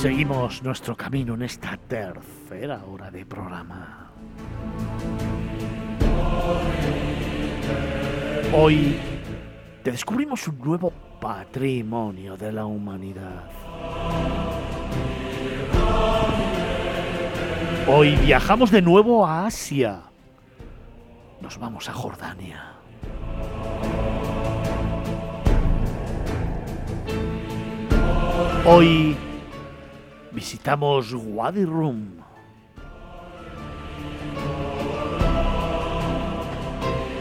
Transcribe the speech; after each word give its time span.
Seguimos 0.00 0.62
nuestro 0.62 0.96
camino 0.96 1.34
en 1.34 1.42
esta 1.42 1.76
tercera 1.76 2.82
hora 2.86 3.10
de 3.10 3.26
programa. 3.26 4.10
Hoy 8.54 8.96
te 9.84 9.92
descubrimos 9.92 10.48
un 10.48 10.58
nuevo 10.58 10.90
patrimonio 11.20 12.38
de 12.38 12.50
la 12.50 12.64
humanidad. 12.64 13.44
Hoy 17.86 18.16
viajamos 18.16 18.70
de 18.70 18.80
nuevo 18.80 19.26
a 19.26 19.44
Asia. 19.44 20.00
Nos 21.42 21.58
vamos 21.58 21.90
a 21.90 21.92
Jordania. 21.92 22.72
Hoy 28.64 29.14
visitamos 30.32 31.14
Wadi 31.14 31.64
Rum. 31.64 32.20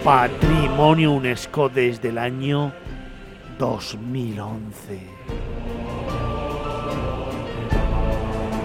Patrimonio 0.04 1.12
UNESCO 1.12 1.70
desde 1.70 2.10
el 2.10 2.18
año 2.18 2.74
2011. 3.58 5.00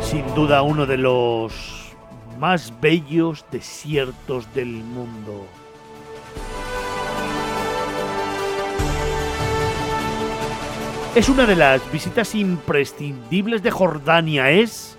Sin 0.00 0.34
duda 0.34 0.62
uno 0.62 0.86
de 0.86 0.96
los 0.96 1.94
más 2.38 2.72
bellos 2.80 3.44
desiertos 3.50 4.52
del 4.54 4.68
mundo. 4.68 5.46
Es 11.14 11.28
una 11.28 11.46
de 11.46 11.54
las 11.54 11.92
visitas 11.92 12.34
imprescindibles 12.34 13.62
de 13.62 13.70
Jordania, 13.70 14.50
es 14.50 14.96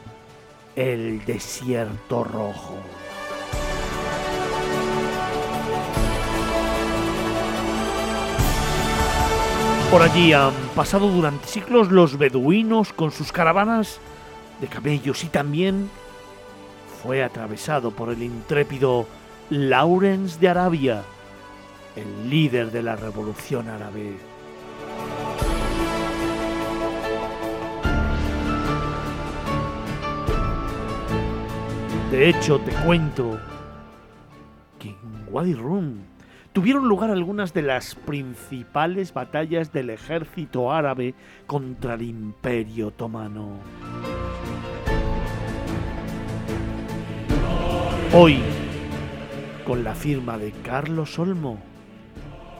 el 0.77 1.25
desierto 1.25 2.23
rojo. 2.23 2.77
Por 9.91 10.01
allí 10.01 10.31
han 10.31 10.53
pasado 10.73 11.09
durante 11.09 11.47
siglos 11.47 11.91
los 11.91 12.17
beduinos 12.17 12.93
con 12.93 13.11
sus 13.11 13.33
caravanas 13.33 13.99
de 14.61 14.67
camellos 14.67 15.21
y 15.25 15.27
también 15.27 15.89
fue 17.03 17.25
atravesado 17.25 17.91
por 17.91 18.09
el 18.09 18.23
intrépido 18.23 19.05
Lawrence 19.49 20.39
de 20.39 20.47
Arabia, 20.47 21.03
el 21.97 22.29
líder 22.29 22.71
de 22.71 22.83
la 22.83 22.95
revolución 22.95 23.67
árabe. 23.67 24.34
De 32.15 32.29
hecho, 32.29 32.59
te 32.59 32.71
cuento 32.71 33.37
que 34.79 34.87
en 34.87 35.25
Wadi 35.29 35.53
Rum 35.53 35.97
tuvieron 36.53 36.87
lugar 36.87 37.09
algunas 37.09 37.53
de 37.53 37.61
las 37.61 37.93
principales 37.93 39.13
batallas 39.13 39.73
del 39.73 39.89
ejército 39.89 40.71
árabe 40.71 41.13
contra 41.45 41.95
el 41.95 42.03
imperio 42.03 42.87
otomano. 42.87 43.59
Hoy, 48.13 48.39
con 49.65 49.83
la 49.83 49.93
firma 49.93 50.37
de 50.37 50.53
Carlos 50.63 51.19
Olmo, 51.19 51.59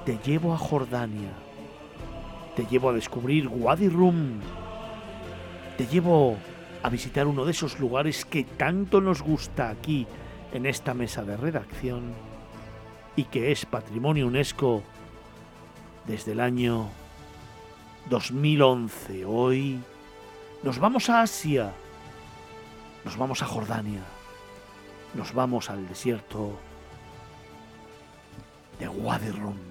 te 0.06 0.20
llevo 0.26 0.54
a 0.54 0.58
Jordania, 0.58 1.32
te 2.58 2.66
llevo 2.66 2.90
a 2.90 2.94
descubrir 2.94 3.48
Wadi 3.48 3.88
Rum, 3.88 4.42
te 5.78 5.88
llevo 5.88 6.36
a 6.86 6.90
visitar 6.90 7.26
uno 7.26 7.46
de 7.46 7.52
esos 7.52 7.80
lugares 7.80 8.26
que 8.26 8.44
tanto 8.44 9.02
nos 9.02 9.24
gusta 9.24 9.70
aquí 9.70 10.06
en 10.54 10.68
esta 10.68 10.94
mesa 10.94 11.24
de 11.24 11.36
redacción 11.36 12.14
y 13.16 13.24
que 13.24 13.52
es 13.52 13.66
patrimonio 13.66 14.28
UNESCO 14.28 14.84
desde 16.06 16.34
el 16.34 16.40
año 16.40 16.88
2011. 18.12 19.26
Hoy 19.26 19.80
nos 20.62 20.78
vamos 20.78 21.10
a 21.10 21.24
Asia, 21.24 21.74
nos 23.04 23.18
vamos 23.18 23.42
a 23.42 23.48
Jordania, 23.48 24.04
nos 25.16 25.34
vamos 25.34 25.72
al 25.72 25.88
desierto 25.88 26.52
de 28.78 28.88
Wadi 28.88 29.32
Rum. 29.32 29.65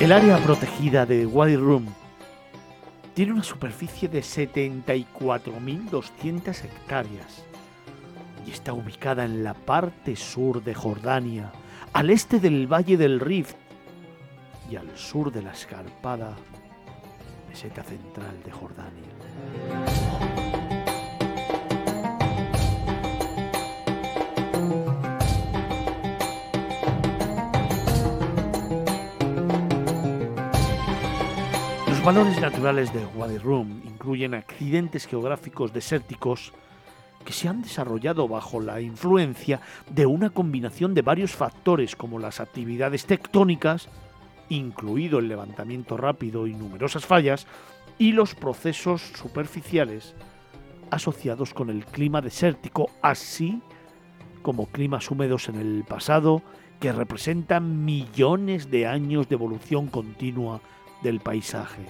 El 0.00 0.12
área 0.12 0.36
protegida 0.38 1.06
de 1.06 1.24
Wadi 1.24 1.56
Rum 1.56 1.86
tiene 3.14 3.32
una 3.32 3.42
superficie 3.42 4.08
de 4.08 4.20
74.200 4.20 6.64
hectáreas 6.64 7.44
y 8.46 8.50
está 8.50 8.74
ubicada 8.74 9.24
en 9.24 9.42
la 9.42 9.54
parte 9.54 10.16
sur 10.16 10.62
de 10.62 10.74
Jordania, 10.74 11.50
al 11.94 12.10
este 12.10 12.40
del 12.40 12.70
Valle 12.70 12.98
del 12.98 13.20
Rift 13.20 13.56
y 14.70 14.76
al 14.76 14.98
sur 14.98 15.32
de 15.32 15.40
la 15.42 15.52
escarpada 15.52 16.36
meseta 17.48 17.82
central 17.82 18.42
de 18.44 18.52
Jordania. 18.52 20.05
Valores 32.06 32.40
naturales 32.40 32.94
de 32.94 33.04
Wadi 33.04 33.36
Rum 33.36 33.80
incluyen 33.84 34.34
accidentes 34.34 35.08
geográficos 35.08 35.72
desérticos 35.72 36.52
que 37.24 37.32
se 37.32 37.48
han 37.48 37.62
desarrollado 37.62 38.28
bajo 38.28 38.60
la 38.60 38.80
influencia 38.80 39.60
de 39.90 40.06
una 40.06 40.30
combinación 40.30 40.94
de 40.94 41.02
varios 41.02 41.32
factores 41.32 41.96
como 41.96 42.20
las 42.20 42.38
actividades 42.38 43.06
tectónicas, 43.06 43.88
incluido 44.48 45.18
el 45.18 45.26
levantamiento 45.26 45.96
rápido 45.96 46.46
y 46.46 46.54
numerosas 46.54 47.04
fallas, 47.04 47.48
y 47.98 48.12
los 48.12 48.36
procesos 48.36 49.02
superficiales 49.02 50.14
asociados 50.92 51.52
con 51.54 51.70
el 51.70 51.84
clima 51.86 52.20
desértico, 52.20 52.88
así 53.02 53.60
como 54.42 54.66
climas 54.66 55.10
húmedos 55.10 55.48
en 55.48 55.56
el 55.56 55.82
pasado 55.82 56.40
que 56.78 56.92
representan 56.92 57.84
millones 57.84 58.70
de 58.70 58.86
años 58.86 59.28
de 59.28 59.34
evolución 59.34 59.88
continua 59.88 60.60
del 61.02 61.20
paisaje. 61.20 61.86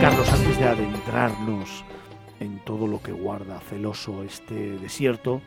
Carlos, 0.00 0.32
antes 0.32 0.58
de 0.58 0.64
adentrarnos 0.64 1.84
en 2.40 2.58
todo 2.64 2.86
lo 2.86 3.02
que 3.02 3.12
guarda 3.12 3.60
celoso 3.60 4.22
este 4.22 4.78
desierto, 4.78 5.42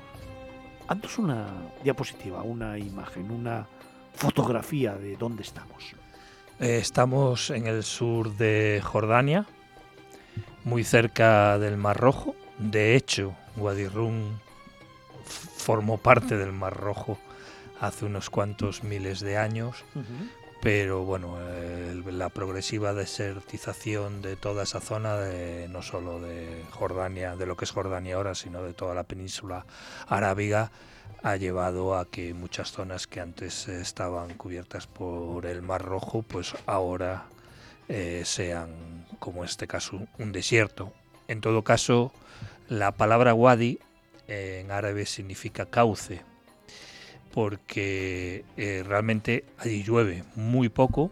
haznos 0.88 1.18
una 1.18 1.48
diapositiva, 1.84 2.44
una 2.44 2.78
imagen, 2.78 3.32
una 3.32 3.68
fotografía 4.14 4.94
de 4.96 5.18
dónde 5.18 5.44
estamos. 5.44 5.96
Eh, 6.60 6.78
estamos 6.78 7.50
en 7.50 7.66
el 7.68 7.84
sur 7.84 8.36
de 8.38 8.80
Jordania, 8.84 9.48
muy 10.64 10.84
cerca 10.84 11.58
del 11.58 11.78
Mar 11.78 11.98
Rojo. 11.98 12.36
De 12.60 12.96
hecho, 12.96 13.34
Rum 13.58 14.38
formó 15.26 15.98
parte 15.98 16.38
del 16.38 16.52
Mar 16.52 16.76
Rojo 16.76 17.18
hace 17.80 18.06
unos 18.06 18.30
cuantos 18.30 18.84
miles 18.84 19.20
de 19.20 19.38
años, 19.38 19.84
pero 20.62 21.04
bueno, 21.04 21.38
la 22.06 22.30
progresiva 22.30 22.94
desertización 22.94 24.22
de 24.22 24.38
toda 24.38 24.64
esa 24.64 24.80
zona, 24.80 25.18
de, 25.18 25.68
no 25.68 25.82
solo 25.82 26.22
de 26.22 26.64
Jordania, 26.72 27.36
de 27.36 27.46
lo 27.46 27.58
que 27.58 27.66
es 27.66 27.72
Jordania 27.72 28.16
ahora, 28.16 28.36
sino 28.36 28.64
de 28.64 28.74
toda 28.74 28.96
la 28.96 29.04
península 29.04 29.66
arábiga, 30.08 30.72
ha 31.24 31.36
llevado 31.36 31.98
a 31.98 32.06
que 32.06 32.34
muchas 32.34 32.72
zonas 32.72 33.08
que 33.08 33.20
antes 33.20 33.68
estaban 33.68 34.34
cubiertas 34.36 34.88
por 34.88 35.46
el 35.46 35.62
Mar 35.62 35.84
Rojo, 35.84 36.22
pues 36.22 36.54
ahora 36.66 37.26
eh, 37.90 38.24
sean, 38.26 39.06
como 39.20 39.40
en 39.44 39.50
este 39.50 39.68
caso, 39.68 40.08
un 40.20 40.32
desierto. 40.32 40.94
En 41.28 41.42
todo 41.42 41.64
caso, 41.64 42.12
la 42.70 42.92
palabra 42.92 43.34
wadi 43.34 43.80
en 44.34 44.72
árabe 44.72 45.06
significa 45.06 45.66
cauce, 45.66 46.22
porque 47.34 48.46
eh, 48.58 48.84
realmente 48.86 49.46
allí 49.58 49.84
llueve 49.84 50.24
muy 50.36 50.70
poco 50.70 51.12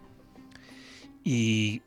y 1.24 1.82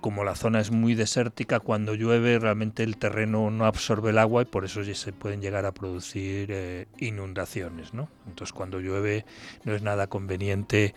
como 0.00 0.22
la 0.22 0.36
zona 0.36 0.60
es 0.60 0.70
muy 0.70 0.94
desértica, 0.94 1.58
cuando 1.58 1.94
llueve 1.94 2.38
realmente 2.38 2.84
el 2.84 2.96
terreno 2.96 3.50
no 3.50 3.66
absorbe 3.66 4.10
el 4.10 4.18
agua 4.18 4.42
y 4.42 4.44
por 4.44 4.64
eso 4.64 4.84
se 4.84 5.12
pueden 5.12 5.40
llegar 5.40 5.66
a 5.66 5.72
producir 5.72 6.50
eh, 6.52 6.86
inundaciones. 6.98 7.92
¿no? 7.92 8.08
Entonces 8.26 8.52
cuando 8.52 8.78
llueve 8.78 9.24
no 9.64 9.74
es 9.74 9.82
nada 9.82 10.06
conveniente 10.06 10.94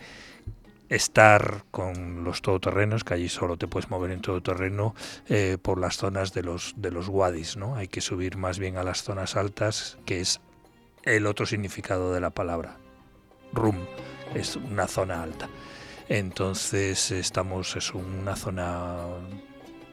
estar 0.90 1.64
con 1.70 2.24
los 2.24 2.42
todoterrenos, 2.42 3.04
que 3.04 3.14
allí 3.14 3.28
solo 3.28 3.56
te 3.56 3.68
puedes 3.68 3.88
mover 3.88 4.10
en 4.10 4.20
todoterreno 4.20 4.94
eh, 5.28 5.56
por 5.62 5.80
las 5.80 5.96
zonas 5.96 6.34
de 6.34 6.42
los, 6.42 6.74
de 6.76 6.90
los 6.90 7.08
wadis. 7.08 7.56
¿no? 7.56 7.76
Hay 7.76 7.88
que 7.88 8.00
subir 8.00 8.36
más 8.36 8.58
bien 8.58 8.76
a 8.76 8.82
las 8.82 9.02
zonas 9.02 9.36
altas, 9.36 9.96
que 10.04 10.20
es 10.20 10.40
el 11.04 11.26
otro 11.26 11.46
significado 11.46 12.12
de 12.12 12.20
la 12.20 12.30
palabra. 12.30 12.76
Rum 13.52 13.76
es 14.34 14.56
una 14.56 14.86
zona 14.86 15.22
alta. 15.22 15.48
Entonces 16.08 17.12
estamos 17.12 17.76
en 17.94 18.04
una 18.04 18.34
zona 18.34 18.98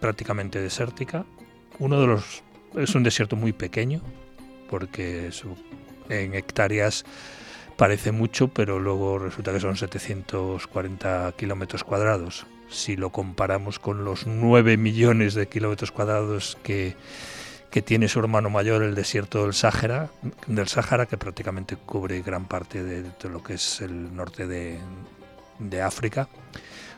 prácticamente 0.01 0.59
desértica. 0.59 1.25
Uno 1.79 2.01
de 2.01 2.07
los 2.07 2.43
es 2.75 2.95
un 2.95 3.03
desierto 3.03 3.35
muy 3.35 3.53
pequeño 3.53 4.01
porque 4.69 5.29
en 6.09 6.33
hectáreas 6.33 7.05
parece 7.77 8.11
mucho, 8.11 8.49
pero 8.49 8.79
luego 8.79 9.19
resulta 9.19 9.53
que 9.53 9.59
son 9.59 9.77
740 9.77 11.33
kilómetros 11.37 11.83
cuadrados. 11.83 12.45
Si 12.69 12.97
lo 12.97 13.11
comparamos 13.11 13.79
con 13.79 14.03
los 14.03 14.27
9 14.27 14.75
millones 14.75 15.35
de 15.35 15.47
kilómetros 15.47 15.91
cuadrados 15.91 16.57
que, 16.63 16.95
que 17.71 17.81
tiene 17.81 18.09
su 18.09 18.19
hermano 18.19 18.49
mayor, 18.49 18.83
el 18.83 18.95
desierto 18.95 19.43
del 19.43 19.53
Sáhara, 19.53 20.09
del 20.47 20.67
Sáhara, 20.67 21.05
que 21.05 21.17
prácticamente 21.17 21.77
cubre 21.77 22.21
gran 22.21 22.45
parte 22.45 22.83
de 22.83 23.29
lo 23.29 23.41
que 23.41 23.53
es 23.53 23.79
el 23.79 24.13
norte 24.13 24.47
de, 24.47 24.79
de 25.59 25.81
África, 25.81 26.27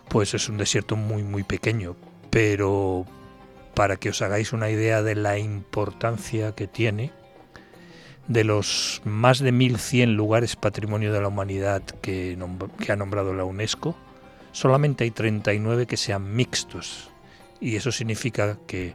pues 0.07 0.33
es 0.33 0.49
un 0.49 0.57
desierto 0.57 0.95
muy 0.95 1.23
muy 1.23 1.43
pequeño, 1.43 1.95
pero 2.29 3.05
para 3.75 3.97
que 3.97 4.09
os 4.09 4.21
hagáis 4.21 4.53
una 4.53 4.69
idea 4.69 5.01
de 5.03 5.15
la 5.15 5.37
importancia 5.37 6.53
que 6.53 6.67
tiene, 6.67 7.11
de 8.29 8.43
los 8.43 9.01
más 9.05 9.39
de 9.39 9.51
1.100 9.51 10.15
lugares 10.15 10.55
patrimonio 10.55 11.11
de 11.11 11.19
la 11.19 11.27
humanidad 11.27 11.81
que, 11.81 12.37
ha 12.87 12.95
nombrado 12.95 13.33
la 13.33 13.43
UNESCO, 13.43 13.97
solamente 14.51 15.03
hay 15.03 15.11
39 15.11 15.87
que 15.87 15.97
sean 15.97 16.35
mixtos. 16.35 17.09
Y 17.59 17.75
eso 17.75 17.91
significa 17.91 18.57
que 18.67 18.93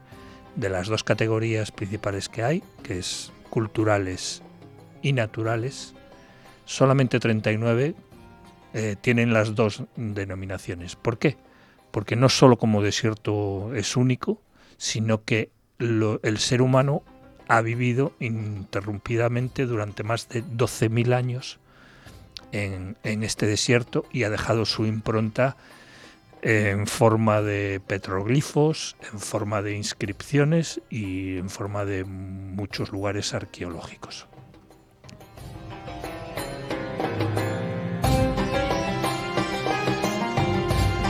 de 0.55 0.69
las 0.71 0.87
dos 0.87 1.03
categorías 1.03 1.73
principales 1.73 2.29
que 2.29 2.45
hay, 2.45 2.63
que 2.85 3.01
es 3.01 3.33
culturales 3.51 4.41
y 5.03 5.13
naturales, 5.13 5.95
solamente 6.65 7.19
39 7.19 7.97
eh, 8.73 8.97
tienen 9.01 9.33
las 9.33 9.57
dos 9.57 9.83
denominaciones. 9.97 10.95
¿Por 10.95 11.19
qué? 11.19 11.37
Porque 11.91 12.15
no 12.15 12.29
solo 12.29 12.57
como 12.57 12.83
desierto 12.83 13.75
es 13.75 13.97
único, 13.97 14.41
sino 14.77 15.25
que 15.25 15.51
el 15.81 16.39
ser 16.39 16.63
humano 16.63 17.03
ha 17.49 17.61
vivido 17.61 18.13
interrumpidamente 18.21 19.67
durante 19.67 20.03
más 20.03 20.29
de 20.29 20.45
12.000 20.45 21.15
años 21.15 21.59
en, 22.53 22.97
en, 23.03 23.23
este 23.23 23.47
desierto 23.47 24.05
y 24.13 24.25
ha 24.25 24.31
dejado 24.31 24.65
su 24.65 24.87
impronta 24.87 25.57
en 26.43 26.87
forma 26.87 27.41
de 27.41 27.81
petroglifos, 27.87 28.97
en 29.13 29.19
forma 29.19 29.63
de 29.63 29.77
inscripciones 29.77 30.81
y 30.91 31.39
en 31.39 31.49
forma 31.49 31.87
de 31.87 32.05
muchos 32.05 32.93
lugares 32.93 33.33
arqueológicos. 33.33 34.27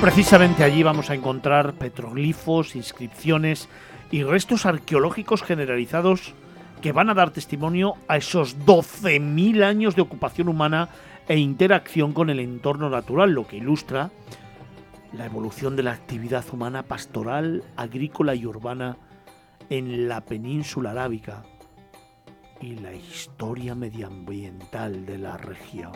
Precisamente 0.01 0.63
allí 0.63 0.83
vamos 0.83 1.09
a 1.09 1.15
encontrar 1.15 1.73
petroglifos, 1.75 2.77
inscripciones 2.77 3.69
y 4.11 4.23
restos 4.23 4.67
arqueológicos 4.67 5.43
generalizados 5.43 6.35
que 6.83 6.93
van 6.93 7.11
a 7.11 7.15
dar 7.15 7.31
testimonio 7.31 7.95
a 8.09 8.17
esos 8.17 8.59
12.000 8.59 9.65
años 9.65 9.97
de 9.97 10.03
ocupación 10.03 10.49
humana 10.49 10.89
e 11.29 11.39
interacción 11.39 12.12
con 12.12 12.31
el 12.31 12.41
entorno 12.41 12.91
natural, 12.91 13.33
lo 13.33 13.47
que 13.47 13.56
ilustra 13.56 14.11
la 15.17 15.27
evolución 15.27 15.77
de 15.77 15.85
la 15.85 15.93
actividad 15.93 16.45
humana 16.53 16.83
pastoral, 16.83 17.62
agrícola 17.77 18.35
y 18.35 18.47
urbana 18.47 18.97
en 19.71 20.09
la 20.09 20.21
península 20.21 20.91
arábica 20.91 21.45
y 22.61 22.77
la 22.77 22.93
historia 22.93 23.75
medioambiental 23.75 25.06
de 25.06 25.19
la 25.19 25.37
región. 25.37 25.93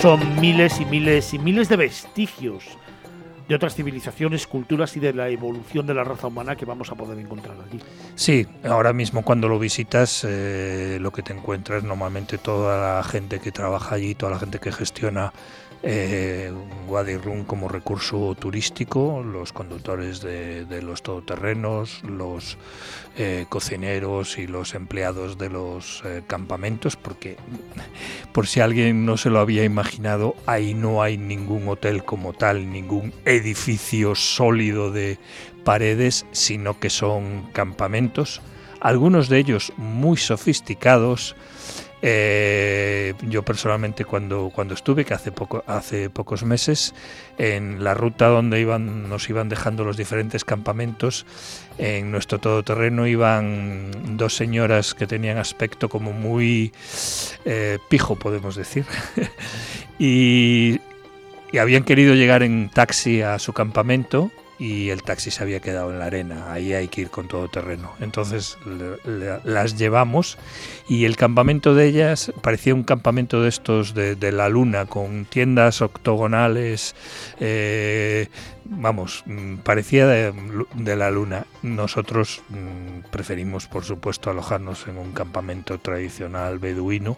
Son 0.00 0.40
miles 0.40 0.80
y 0.80 0.84
miles 0.84 1.34
y 1.34 1.38
miles 1.38 1.68
de 1.68 1.76
vestigios 1.76 2.78
de 3.48 3.54
otras 3.54 3.74
civilizaciones, 3.74 4.46
culturas 4.46 4.96
y 4.96 5.00
de 5.00 5.14
la 5.14 5.28
evolución 5.30 5.86
de 5.86 5.94
la 5.94 6.04
raza 6.04 6.26
humana 6.26 6.54
que 6.54 6.66
vamos 6.66 6.92
a 6.92 6.94
poder 6.94 7.18
encontrar 7.18 7.56
allí. 7.66 7.80
Sí, 8.14 8.46
ahora 8.62 8.92
mismo 8.92 9.22
cuando 9.22 9.48
lo 9.48 9.58
visitas, 9.58 10.24
eh, 10.28 10.98
lo 11.00 11.10
que 11.10 11.22
te 11.22 11.32
encuentras 11.32 11.82
normalmente 11.82 12.36
toda 12.36 12.96
la 12.96 13.02
gente 13.02 13.40
que 13.40 13.50
trabaja 13.50 13.94
allí, 13.94 14.14
toda 14.14 14.32
la 14.32 14.38
gente 14.38 14.58
que 14.58 14.70
gestiona 14.70 15.32
eh, 15.82 16.52
Rum 17.22 17.44
como 17.44 17.68
recurso 17.68 18.34
turístico, 18.38 19.22
los 19.22 19.52
conductores 19.52 20.20
de, 20.20 20.82
los 20.82 21.02
todoterrenos, 21.02 22.02
los 22.02 22.56
eh, 23.16 23.46
cocineros 23.48 24.38
y 24.38 24.46
los 24.46 24.74
empleados 24.74 25.38
de 25.38 25.50
los 25.50 26.02
eh, 26.04 26.22
campamentos, 26.26 26.96
porque 26.96 27.36
por 28.32 28.46
si 28.46 28.60
alguien 28.60 29.04
no 29.04 29.16
se 29.16 29.30
lo 29.30 29.38
había 29.38 29.64
imaginado, 29.64 30.34
ahí 30.46 30.74
no 30.74 31.02
hay 31.02 31.18
ningún 31.18 31.68
hotel 31.68 32.04
como 32.04 32.32
tal, 32.32 32.70
ningún 32.70 33.12
edificio 33.24 34.14
sólido 34.14 34.90
de 34.90 35.18
paredes, 35.64 36.26
sino 36.32 36.80
que 36.80 36.90
son 36.90 37.48
campamentos, 37.52 38.40
algunos 38.80 39.28
de 39.28 39.38
ellos 39.38 39.72
muy 39.76 40.16
sofisticados, 40.16 41.36
eh, 42.00 43.14
yo 43.22 43.44
personalmente 43.44 44.04
cuando, 44.04 44.50
cuando 44.54 44.74
estuve, 44.74 45.04
que 45.04 45.14
hace, 45.14 45.32
poco, 45.32 45.64
hace 45.66 46.10
pocos 46.10 46.44
meses, 46.44 46.94
en 47.38 47.82
la 47.82 47.94
ruta 47.94 48.26
donde 48.26 48.60
iban, 48.60 49.08
nos 49.08 49.28
iban 49.28 49.48
dejando 49.48 49.84
los 49.84 49.96
diferentes 49.96 50.44
campamentos, 50.44 51.26
en 51.78 52.10
nuestro 52.10 52.38
todoterreno 52.38 53.06
iban 53.06 54.16
dos 54.16 54.36
señoras 54.36 54.94
que 54.94 55.06
tenían 55.06 55.38
aspecto 55.38 55.88
como 55.88 56.12
muy 56.12 56.72
eh, 57.44 57.78
pijo, 57.88 58.16
podemos 58.16 58.54
decir, 58.54 58.84
y, 59.98 60.80
y 61.52 61.58
habían 61.58 61.84
querido 61.84 62.14
llegar 62.14 62.42
en 62.42 62.68
taxi 62.68 63.22
a 63.22 63.38
su 63.38 63.52
campamento 63.52 64.30
y 64.58 64.90
el 64.90 65.02
taxi 65.02 65.30
se 65.30 65.42
había 65.42 65.60
quedado 65.60 65.92
en 65.92 65.98
la 65.98 66.06
arena. 66.06 66.52
Ahí 66.52 66.72
hay 66.72 66.88
que 66.88 67.02
ir 67.02 67.10
con 67.10 67.28
todo 67.28 67.48
terreno. 67.48 67.92
Entonces 68.00 68.58
las 69.44 69.78
llevamos 69.78 70.38
y 70.88 71.04
el 71.04 71.16
campamento 71.16 71.74
de 71.74 71.86
ellas 71.86 72.32
parecía 72.42 72.74
un 72.74 72.82
campamento 72.82 73.42
de 73.42 73.48
estos 73.48 73.94
de, 73.94 74.32
la 74.32 74.48
luna, 74.48 74.86
con 74.86 75.24
tiendas 75.24 75.80
octogonales. 75.80 76.94
Eh, 77.38 78.28
vamos, 78.64 79.22
mm, 79.26 79.58
parecía 79.58 80.06
de, 80.06 80.34
de, 80.74 80.96
la 80.96 81.10
luna. 81.10 81.46
Nosotros 81.62 82.42
mm, 82.48 83.10
preferimos, 83.10 83.66
por 83.66 83.84
supuesto, 83.84 84.30
alojarnos 84.30 84.86
en 84.88 84.98
un 84.98 85.12
campamento 85.12 85.78
tradicional 85.78 86.58
beduino 86.58 87.16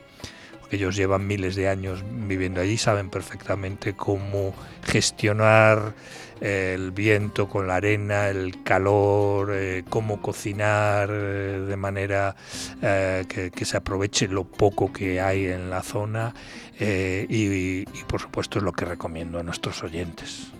ellos 0.71 0.97
llevan 0.97 1.27
miles 1.27 1.57
de 1.57 1.69
años 1.69 2.05
viviendo 2.27 2.61
allí, 2.61 2.79
saben 2.79 3.11
perfectamente 3.11 3.95
cómo 3.95 4.55
gestionar 4.85 5.95
el 6.41 6.91
viento 6.91 7.49
con 7.49 7.67
la 7.67 7.77
arena, 7.77 8.29
el 8.29 8.63
calor, 8.63 9.51
eh, 9.53 9.85
cómo 9.89 10.23
cocinar 10.23 11.11
eh, 11.13 11.65
de 11.69 11.77
manera 11.77 12.35
eh, 12.83 13.27
que, 13.29 13.65
se 13.65 13.77
aproveche 13.77 14.27
lo 14.27 14.45
poco 14.45 14.93
que 14.93 15.21
hay 15.21 15.47
en 15.47 15.71
la 15.71 15.83
zona 15.83 16.35
y 16.79 17.85
por 18.09 18.23
supuesto 18.23 18.59
es 18.59 18.65
lo 18.65 18.73
que 18.73 18.87
recomiendo 18.87 19.39
a 19.39 19.43
nuestros 19.43 19.83
oyentes. 19.85 20.51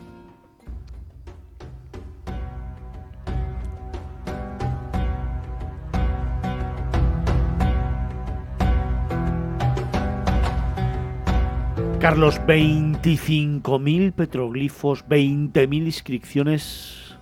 Carlos, 12.01 12.41
25.000 12.47 14.13
petroglifos, 14.15 15.07
20.000 15.07 15.85
inscripciones 15.85 17.15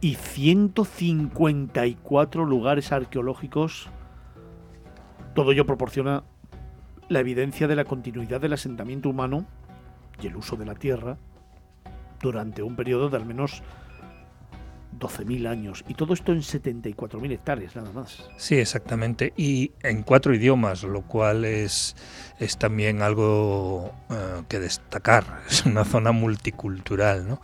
y 0.00 0.14
154 0.14 2.46
lugares 2.46 2.90
arqueológicos. 2.90 3.90
Todo 5.34 5.52
ello 5.52 5.66
proporciona 5.66 6.24
la 7.10 7.20
evidencia 7.20 7.68
de 7.68 7.76
la 7.76 7.84
continuidad 7.84 8.40
del 8.40 8.54
asentamiento 8.54 9.10
humano 9.10 9.44
y 10.22 10.28
el 10.28 10.36
uso 10.36 10.56
de 10.56 10.64
la 10.64 10.74
tierra 10.74 11.18
durante 12.22 12.62
un 12.62 12.76
periodo 12.76 13.10
de 13.10 13.18
al 13.18 13.26
menos 13.26 13.62
12.000 14.98 15.48
años. 15.48 15.84
Y 15.88 15.94
todo 15.94 16.14
esto 16.14 16.32
en 16.32 16.40
74.000 16.40 17.32
hectáreas, 17.32 17.76
nada 17.76 17.92
más. 17.92 18.30
Sí, 18.36 18.56
exactamente. 18.56 19.32
Y 19.36 19.72
en 19.82 20.02
cuatro 20.02 20.34
idiomas, 20.34 20.82
lo 20.84 21.02
cual 21.02 21.44
es, 21.44 21.96
es 22.38 22.58
también 22.58 23.02
algo 23.02 23.92
eh, 24.10 24.42
que 24.48 24.60
destacar. 24.60 25.24
Es 25.48 25.66
una 25.66 25.84
zona 25.84 26.12
multicultural, 26.12 27.28
¿no? 27.28 27.40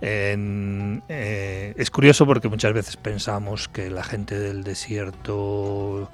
Eh, 0.00 1.74
es 1.76 1.90
curioso 1.90 2.26
porque 2.26 2.48
muchas 2.48 2.74
veces 2.74 2.96
pensamos 2.96 3.68
que 3.68 3.88
la 3.88 4.04
gente 4.04 4.38
del 4.38 4.62
desierto, 4.62 6.10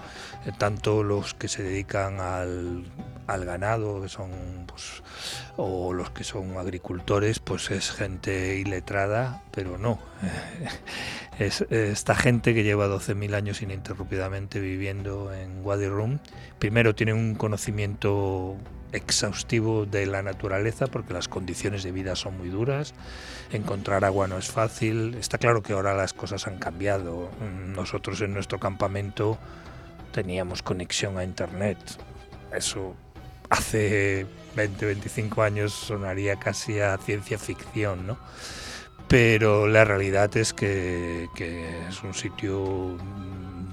eh, 0.47 0.53
tanto 0.57 1.03
los 1.03 1.35
que 1.35 1.49
se 1.49 1.63
dedican 1.65 2.21
al, 2.21 2.85
ganado, 3.27 4.03
que 4.03 4.09
son 4.09 4.31
pues, 4.67 5.03
o 5.57 5.93
los 5.93 6.11
que 6.11 6.25
son 6.25 6.57
agricultores, 6.57 7.39
pues 7.39 7.71
es 7.71 7.91
gente 7.91 8.59
iletrada, 8.59 9.43
pero 9.51 9.79
no. 9.79 9.99
es 11.39 11.63
esta 11.71 12.15
gente 12.15 12.55
que 12.55 12.63
lleva 12.63 12.89
12.000 12.89 13.35
años 13.35 13.63
ininterrumpidamente 13.63 14.61
viviendo 14.61 15.33
en 15.33 15.65
Wadi 15.65 15.89
Rum. 15.89 16.19
Primero 16.59 16.95
tiene 16.95 17.15
un 17.15 17.35
conocimiento 17.35 18.57
exhaustivo 18.93 19.87
de 19.87 20.07
la 20.07 20.23
naturaleza 20.23 20.87
porque 20.87 21.15
las 21.15 21.29
condiciones 21.29 21.83
de 21.83 21.93
vida 21.93 22.15
son 22.15 22.37
muy 22.37 22.51
duras, 22.51 22.95
encontrar 23.51 24.05
agua 24.05 24.29
no 24.29 24.37
es 24.37 24.51
fácil, 24.51 25.15
está 25.15 25.39
claro 25.39 25.63
que 25.63 25.73
ahora 25.73 25.95
las 25.95 26.13
cosas 26.13 26.47
han 26.47 26.59
cambiado, 26.59 27.31
nosotros 27.75 28.21
en 28.21 28.35
nuestro 28.35 28.61
campamento 28.61 29.39
teníamos 30.13 30.63
conexión 30.63 31.17
a 31.19 31.25
internet, 31.25 31.79
eso 32.55 32.95
hace 33.53 34.27
20, 34.57 34.87
25 34.87 35.43
años 35.43 35.73
sonaría 35.73 36.37
casi 36.37 36.81
a 36.81 36.97
ciencia 36.99 37.39
ficción, 37.39 38.07
¿no? 38.07 38.19
Pero 39.09 39.67
la 39.67 39.85
realidad 39.85 40.37
es 40.37 40.53
que, 40.53 41.29
es 41.89 42.03
un 42.03 42.15
sitio 42.15 42.97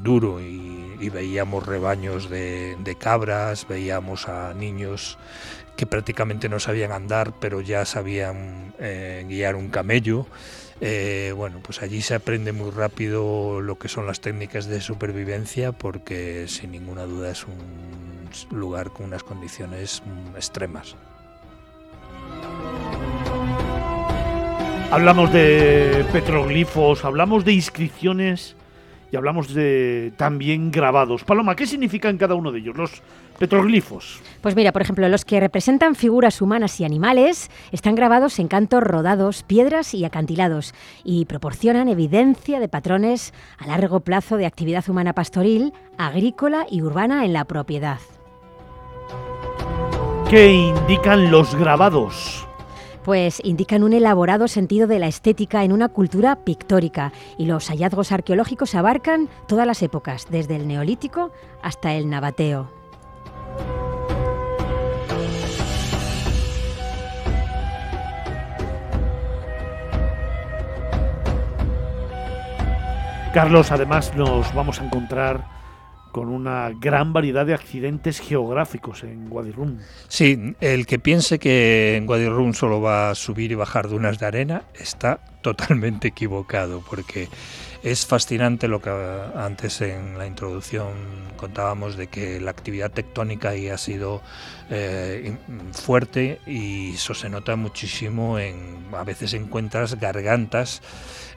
duro 0.01 0.41
y 0.41 0.79
y 1.00 1.09
veíamos 1.09 1.65
rebaños 1.65 2.29
de, 2.29 2.95
cabras, 3.00 3.67
veíamos 3.67 4.27
a 4.27 4.53
niños 4.53 5.17
que 5.75 5.86
prácticamente 5.86 6.50
no 6.50 6.59
sabían 6.59 6.91
andar, 6.91 7.33
pero 7.39 7.62
ya 7.62 7.86
sabían 7.86 8.74
eh, 8.79 9.25
guiar 9.27 9.55
un 9.55 9.69
camello. 9.69 10.27
Eh, 10.81 11.33
bueno, 11.36 11.59
pues 11.63 11.81
allí 11.81 12.01
se 12.01 12.15
aprende 12.15 12.51
muy 12.51 12.71
rápido 12.71 13.62
lo 13.62 13.77
que 13.77 13.88
son 13.88 14.05
las 14.05 14.19
técnicas 14.19 14.67
de 14.67 14.81
supervivencia, 14.81 15.71
porque 15.71 16.48
sin 16.48 16.71
ninguna 16.71 17.03
duda 17.03 17.31
es 17.31 17.45
un 17.45 18.18
lugar 18.51 18.91
con 18.91 19.07
unas 19.07 19.24
condiciones 19.24 20.01
mm, 20.05 20.36
extremas. 20.36 20.95
Hablamos 24.91 25.31
de 25.31 26.03
petroglifos, 26.12 27.05
hablamos 27.05 27.45
de 27.45 27.53
inscripciones 27.53 28.55
y 29.12 29.15
hablamos 29.15 29.53
de 29.53 30.13
también 30.17 30.71
grabados. 30.71 31.24
Paloma, 31.24 31.55
¿qué 31.55 31.65
significan 31.65 32.17
cada 32.17 32.36
uno 32.36 32.51
de 32.51 32.59
ellos, 32.59 32.75
los 32.75 33.01
petroglifos? 33.38 34.19
Pues 34.41 34.55
mira, 34.55 34.71
por 34.71 34.81
ejemplo, 34.81 35.07
los 35.07 35.25
que 35.25 35.39
representan 35.39 35.95
figuras 35.95 36.41
humanas 36.41 36.79
y 36.79 36.86
animales 36.86 37.50
están 37.71 37.95
grabados 37.95 38.39
en 38.39 38.48
cantos 38.48 38.83
rodados, 38.83 39.43
piedras 39.43 39.93
y 39.93 40.05
acantilados 40.05 40.74
y 41.03 41.25
proporcionan 41.25 41.88
evidencia 41.88 42.59
de 42.59 42.67
patrones 42.67 43.33
a 43.57 43.67
largo 43.67 44.00
plazo 44.01 44.38
de 44.38 44.45
actividad 44.45 44.88
humana 44.89 45.13
pastoril, 45.13 45.74
agrícola 45.98 46.65
y 46.69 46.81
urbana 46.81 47.25
en 47.25 47.33
la 47.33 47.45
propiedad. 47.45 48.00
¿Qué 50.29 50.51
indican 50.51 51.31
los 51.31 51.55
grabados? 51.55 52.45
pues 53.03 53.41
indican 53.43 53.81
un 53.81 53.93
elaborado 53.93 54.48
sentido 54.48 54.86
de 54.86 55.00
la 55.00 55.07
estética 55.07 55.63
en 55.63 55.71
una 55.71 55.89
cultura 55.89 56.36
pictórica 56.36 57.12
y 57.39 57.45
los 57.45 57.69
hallazgos 57.69 58.12
arqueológicos 58.12 58.75
abarcan 58.75 59.29
todas 59.48 59.65
las 59.65 59.81
épocas, 59.81 60.27
desde 60.29 60.57
el 60.57 60.67
neolítico 60.67 61.31
hasta 61.63 61.95
el 61.95 62.07
nabateo. 62.07 62.69
Carlos, 73.33 73.71
además 73.71 74.13
nos 74.15 74.53
vamos 74.53 74.79
a 74.79 74.86
encontrar 74.86 75.58
con 76.11 76.29
una 76.29 76.71
gran 76.79 77.13
variedad 77.13 77.45
de 77.45 77.53
accidentes 77.53 78.19
geográficos 78.19 79.03
en 79.03 79.29
Guadirrum. 79.29 79.77
Sí, 80.07 80.55
el 80.59 80.85
que 80.85 80.99
piense 80.99 81.39
que 81.39 81.95
en 81.95 82.05
Guadirrum 82.05 82.53
solo 82.53 82.81
va 82.81 83.11
a 83.11 83.15
subir 83.15 83.51
y 83.51 83.55
bajar 83.55 83.87
dunas 83.87 84.19
de 84.19 84.25
arena 84.25 84.63
está 84.73 85.19
totalmente 85.41 86.09
equivocado, 86.09 86.83
porque 86.87 87.29
es 87.83 88.05
fascinante 88.05 88.67
lo 88.67 88.81
que 88.81 88.89
antes 89.35 89.81
en 89.81 90.17
la 90.17 90.27
introducción 90.27 90.89
contábamos 91.37 91.95
de 91.95 92.07
que 92.07 92.41
la 92.41 92.51
actividad 92.51 92.91
tectónica 92.91 93.49
ahí 93.49 93.69
ha 93.69 93.77
sido 93.77 94.21
eh, 94.69 95.37
fuerte 95.71 96.41
y 96.45 96.95
eso 96.95 97.13
se 97.13 97.29
nota 97.29 97.55
muchísimo 97.55 98.37
en 98.37 98.79
a 98.91 99.03
veces 99.03 99.33
encuentras 99.33 99.97
gargantas 99.97 100.81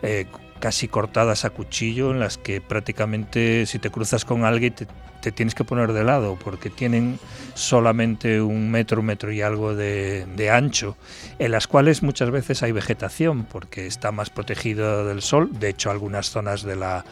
eh, 0.03 0.27
casi 0.63 0.87
cortadas 0.87 1.45
a 1.45 1.51
cuchillo 1.51 2.13
en 2.13 2.21
las 2.21 2.39
que 2.39 2.61
prácticamente 2.61 3.67
si 3.67 3.81
te 3.81 3.91
cruzas 3.91 4.25
con 4.25 4.45
alguien 4.45 4.73
te, 5.21 5.33
tienes 5.33 5.57
que 5.57 5.65
poner 5.65 5.93
de 5.93 6.05
lado 6.05 6.39
porque 6.41 6.71
tienen 6.71 7.19
solamente 7.55 8.41
un 8.41 8.71
metro, 8.71 9.01
un 9.01 9.07
metro 9.07 9.33
y 9.33 9.43
algo 9.43 9.75
de, 9.75 10.51
ancho, 10.53 10.97
en 11.41 11.51
las 11.51 11.67
cuales 11.67 12.05
muchas 12.05 12.31
veces 12.31 12.63
hay 12.63 12.71
vegetación 12.71 13.45
porque 13.45 13.89
está 13.89 14.13
más 14.13 14.31
protegido 14.31 15.05
del 15.05 15.21
sol. 15.21 15.51
De 15.51 15.69
hecho, 15.69 15.91
algunas 15.91 16.31
zonas 16.31 16.63
de 16.63 16.77
la 16.77 17.05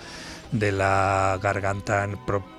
de 0.52 0.73
la 0.73 1.38
garganta 1.42 2.09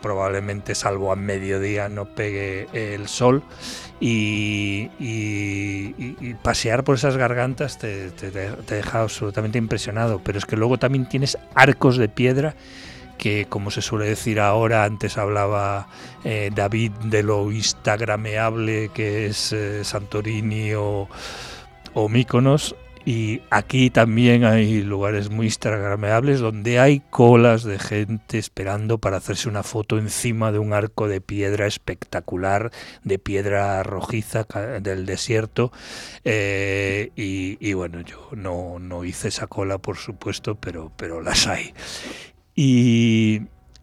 probablemente 0.01 0.75
salvo 0.75 1.11
a 1.11 1.15
mediodía 1.15 1.89
no 1.89 2.05
pegue 2.05 2.67
el 2.73 3.07
sol. 3.07 3.43
Y, 3.99 4.89
pasear 6.41 6.83
por 6.83 6.95
esas 6.95 7.17
gargantas 7.17 7.77
te, 7.77 8.09
deja 8.09 9.01
absolutamente 9.01 9.57
impresionado. 9.57 10.21
Pero 10.23 10.39
es 10.39 10.45
que 10.45 10.57
luego 10.57 10.77
también 10.77 11.07
tienes 11.07 11.37
arcos 11.53 11.97
de 11.97 12.09
piedra 12.09 12.55
que 13.17 13.45
como 13.47 13.69
se 13.69 13.83
suele 13.83 14.07
decir 14.07 14.39
ahora, 14.39 14.83
antes 14.83 15.19
hablaba 15.19 15.87
eh, 16.23 16.49
David 16.55 16.91
de 17.03 17.21
lo 17.21 17.51
instagrameable 17.51 18.89
que 18.95 19.27
es 19.27 19.53
eh, 19.53 19.83
Santorini 19.83 20.73
o, 20.73 21.07
o 21.93 22.09
Míconos, 22.09 22.75
y 23.05 23.41
aquí 23.49 23.89
también 23.89 24.43
hay 24.43 24.81
lugares 24.81 25.29
muy 25.29 25.47
instagrameables 25.47 26.39
donde 26.39 26.79
hay 26.79 27.01
colas 27.09 27.63
de 27.63 27.79
gente 27.79 28.37
esperando 28.37 28.99
para 28.99 29.17
hacerse 29.17 29.49
una 29.49 29.63
foto 29.63 29.97
encima 29.97 30.51
de 30.51 30.59
un 30.59 30.73
arco 30.73 31.07
de 31.07 31.21
piedra 31.21 31.65
espectacular, 31.65 32.71
de 33.03 33.19
piedra 33.19 33.81
rojiza 33.83 34.45
del 34.81 35.05
desierto. 35.05 35.71
Eh, 36.23 37.11
y, 37.15 37.73
bueno, 37.73 38.01
yo 38.01 38.29
no, 38.33 38.79
no 38.79 39.03
hice 39.03 39.29
esa 39.29 39.47
cola, 39.47 39.77
por 39.77 39.97
supuesto, 39.97 40.55
pero, 40.55 40.91
pero 40.95 41.21
las 41.21 41.47
hay. 41.47 41.73
Y, 42.55 43.41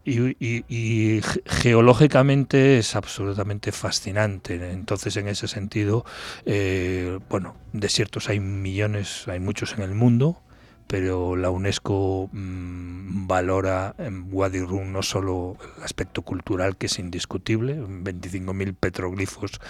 y, 0.09 1.21
geológicamente 1.47 2.79
es 2.79 2.97
absolutamente 2.97 3.73
fascinante. 3.73 4.73
Entonces, 4.73 5.17
en 5.17 5.29
ese 5.29 5.49
sentido, 5.49 6.05
eh, 6.47 7.19
bueno, 7.29 7.57
desiertos 7.73 8.29
hay 8.29 8.41
millones, 8.41 9.29
hay 9.29 9.41
muchos 9.41 9.75
en 9.75 9.83
el 9.83 9.95
mundo, 9.95 10.41
pero 10.89 11.37
la 11.37 11.51
UNESCO 11.51 12.31
mm, 12.33 13.27
valora 13.27 13.95
en 13.99 14.27
Wadi 14.33 14.61
Rum 14.61 14.91
no 14.91 15.03
solo 15.03 15.57
el 15.77 15.85
aspecto 15.85 16.23
cultural, 16.23 16.77
que 16.77 16.87
es 16.87 16.99
indiscutible, 16.99 17.79
25.000 17.79 18.75
petroglifos 18.75 19.61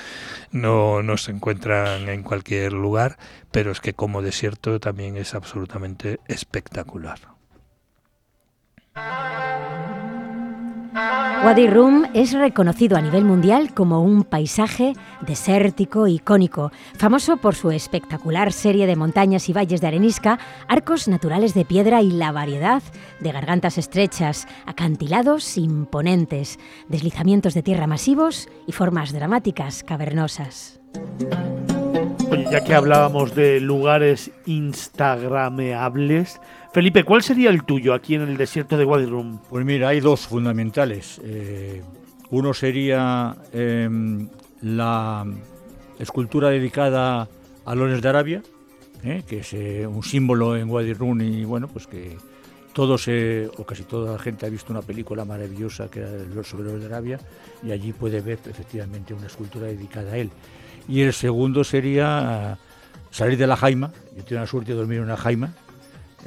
no, 0.53 1.03
no 1.03 1.17
se 1.17 1.33
encuentran 1.33 2.09
en 2.09 2.23
cualquier 2.23 2.73
lugar, 2.73 3.19
pero 3.51 3.73
es 3.73 3.81
que 3.81 3.95
como 3.95 4.23
desierto 4.23 4.79
también 4.79 5.17
es 5.17 5.35
absolutamente 5.35 6.21
espectacular. 6.29 7.19
Wadi 11.45 11.69
Rum 11.69 12.05
es 12.15 12.33
reconocido 12.33 12.97
a 12.97 13.01
nivel 13.01 13.25
mundial 13.25 13.73
como 13.73 14.03
un 14.03 14.25
paisaje 14.25 14.95
desértico 15.21 16.07
icónico, 16.07 16.73
famoso 16.97 17.37
por 17.37 17.55
su 17.55 17.71
espectacular 17.71 18.53
serie 18.53 18.87
de 18.87 18.97
montañas 18.97 19.49
y 19.49 19.53
valles 19.53 19.81
de 19.81 19.87
arenisca, 19.87 20.39
arcos 20.67 21.07
naturales 21.07 21.55
de 21.55 21.65
piedra 21.65 22.03
y 22.03 22.11
la 22.11 22.33
variedad 22.33 22.83
de 23.21 23.33
gargantas 23.33 23.79
estrechas, 23.79 24.49
acantilados 24.67 25.57
imponentes, 25.57 26.59
deslizamientos 26.89 27.55
de 27.55 27.63
tierra 27.63 27.87
masivos 27.87 28.49
y 28.67 28.73
formas 28.73 29.13
dramáticas 29.13 29.85
cavernosas. 29.85 30.81
Ya 32.51 32.63
que 32.63 32.75
hablábamos 32.75 33.35
de 33.35 33.61
lugares 33.61 34.31
instagrameables, 34.45 36.41
Felipe, 36.79 37.03
¿cuál 37.03 37.25
sería 37.25 37.51
el 37.51 37.65
tuyo 37.65 37.93
aquí 37.93 38.15
en 38.15 38.23
el 38.23 38.37
desierto 38.37 38.77
de 38.77 38.85
Wadi? 38.85 39.11
Pues 39.51 39.65
mira, 39.65 39.89
hay 39.89 39.99
dos 39.99 40.29
fundamentales. 40.29 41.21
Eh, 41.25 41.83
uno 42.31 42.55
sería 42.55 43.35
em, 43.53 44.29
la 44.63 45.27
escultura 45.99 46.51
dedicada 46.51 47.29
a 47.65 47.75
Lones 47.75 48.01
de 48.01 48.09
Arabia, 48.09 48.43
eh, 49.03 49.25
que 49.27 49.41
es 49.41 49.53
eh, 49.55 49.89
un 49.89 50.05
símbolo 50.05 50.57
en 50.57 50.71
Wadi 50.71 50.93
Rum 50.93 51.21
y 51.21 51.45
bueno, 51.45 51.67
pues 51.67 51.89
que 51.89 52.17
todos 52.75 53.09
eh, 53.09 53.51
o 53.57 53.65
casi 53.65 53.83
toda 53.83 54.13
la 54.13 54.19
gente 54.21 54.47
ha 54.47 54.49
visto 54.49 54.73
una 54.73 54.83
película 54.83 55.25
maravillosa 55.25 55.91
que 55.91 55.99
era 55.99 56.11
los 56.33 56.81
de 56.81 56.87
Arabia 56.87 57.19
y 57.61 57.73
allí 57.73 57.93
puede 57.93 58.21
ver 58.21 58.39
efectivamente 58.49 59.13
una 59.13 59.27
escultura 59.27 59.67
dedicada 59.67 60.13
a 60.13 60.17
él. 60.17 60.31
Y 60.87 61.01
el 61.01 61.13
segundo 61.13 61.65
sería 61.65 62.57
salir 63.11 63.37
de 63.37 63.49
la 63.49 63.57
jaima, 63.57 63.91
yo 64.17 64.23
tengo 64.23 64.43
la 64.43 64.47
suerte 64.47 64.71
de 64.71 64.79
dormir 64.79 64.99
en 64.99 65.05
una 65.07 65.17
jaima, 65.17 65.53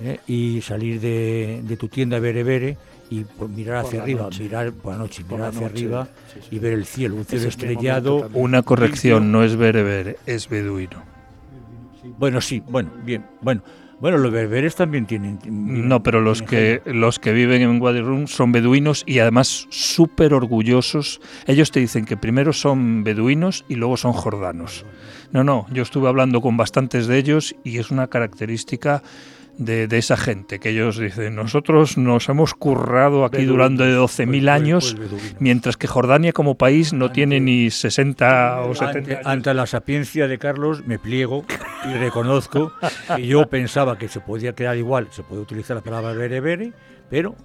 eh, 0.03 0.19
y 0.27 0.61
salir 0.61 0.99
de, 0.99 1.77
tu 1.79 1.87
tienda 1.87 2.19
Bere 2.19 2.77
y 3.09 3.23
pues, 3.23 3.49
mirar 3.51 3.85
hacia 3.85 4.01
arriba, 4.01 4.29
mirar 4.39 4.71
por 4.71 4.93
la 4.93 4.99
noche, 4.99 5.23
mirar 5.29 5.49
hacia 5.49 5.67
arriba 5.67 6.07
y 6.49 6.59
ver 6.59 6.73
el 6.73 6.85
cielo, 6.85 7.15
un 7.15 7.25
cielo 7.25 7.47
estrellado. 7.47 8.29
Una 8.33 8.63
corrección, 8.63 9.31
no 9.31 9.43
es 9.43 9.55
Bere 9.55 10.17
es 10.25 10.49
beduino. 10.49 11.03
Bueno, 12.17 12.41
sí, 12.41 12.63
bueno, 12.67 12.91
bien, 13.03 13.25
bueno. 13.41 13.61
Bueno, 14.01 14.17
los 14.17 14.31
berberes 14.31 14.75
también 14.75 15.05
tienen. 15.05 15.37
No, 15.45 16.01
pero 16.01 16.21
los 16.21 16.41
que 16.41 16.81
los 16.85 17.19
que 17.19 17.33
viven 17.33 17.61
en 17.61 17.79
Wadi 17.79 18.01
son 18.25 18.51
beduinos 18.51 19.03
y 19.05 19.19
además 19.19 19.67
súper 19.69 20.33
orgullosos. 20.33 21.21
Ellos 21.45 21.69
te 21.69 21.81
dicen 21.81 22.05
que 22.05 22.17
primero 22.17 22.51
son 22.51 23.03
beduinos 23.03 23.63
y 23.69 23.75
luego 23.75 23.97
son 23.97 24.13
jordanos. 24.13 24.87
No, 25.31 25.43
no, 25.43 25.67
yo 25.71 25.83
estuve 25.83 26.07
hablando 26.07 26.41
con 26.41 26.57
bastantes 26.57 27.05
de 27.05 27.19
ellos 27.19 27.55
y 27.63 27.77
es 27.77 27.91
una 27.91 28.07
característica 28.07 29.03
de, 29.61 29.97
esa 29.97 30.17
gente, 30.17 30.59
que 30.59 30.69
ellos 30.69 30.97
dicen, 30.97 31.35
nosotros 31.35 31.97
nos 31.97 32.27
hemos 32.29 32.53
currado 32.53 33.25
aquí 33.25 33.45
durante 33.45 33.83
12.000 33.83 33.99
pues, 33.99 34.25
pues, 34.25 34.47
años, 34.47 34.95
pues, 34.97 35.35
mientras 35.39 35.77
que 35.77 35.87
Jordania 35.87 36.33
como 36.33 36.55
país 36.55 36.93
no 36.93 37.11
tiene 37.11 37.39
ni 37.39 37.69
60 37.69 38.61
o 38.61 38.73
70 38.73 38.97
ante, 38.97 39.29
ante, 39.29 39.53
la 39.53 39.67
sapiencia 39.67 40.27
de 40.27 40.37
Carlos 40.39 40.85
me 40.87 40.97
pliego 40.97 41.45
y 41.85 41.93
reconozco 41.93 42.71
que 43.15 43.27
yo 43.27 43.47
pensaba 43.49 43.97
que 43.97 44.07
se 44.07 44.19
podía 44.19 44.53
quedar 44.53 44.77
igual, 44.77 45.07
se 45.11 45.23
puede 45.23 45.41
utilizar 45.41 45.75
la 45.75 45.83
palabra 45.83 46.13
berebere, 46.13 46.73
pero 47.09 47.35